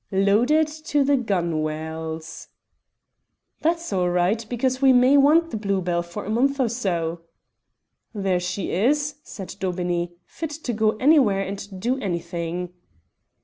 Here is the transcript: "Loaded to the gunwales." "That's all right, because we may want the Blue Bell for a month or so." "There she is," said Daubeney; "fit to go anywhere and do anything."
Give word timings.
"Loaded 0.11 0.65
to 0.65 1.03
the 1.03 1.15
gunwales." 1.15 2.47
"That's 3.59 3.93
all 3.93 4.09
right, 4.09 4.43
because 4.49 4.81
we 4.81 4.93
may 4.93 5.15
want 5.15 5.51
the 5.51 5.57
Blue 5.57 5.79
Bell 5.79 6.01
for 6.01 6.25
a 6.25 6.29
month 6.31 6.59
or 6.59 6.69
so." 6.69 7.21
"There 8.11 8.39
she 8.39 8.71
is," 8.71 9.17
said 9.21 9.55
Daubeney; 9.59 10.13
"fit 10.25 10.49
to 10.49 10.73
go 10.73 10.93
anywhere 10.93 11.43
and 11.43 11.79
do 11.79 11.99
anything." 11.99 12.73